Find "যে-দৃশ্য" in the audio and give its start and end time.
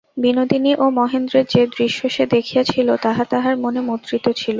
1.45-1.99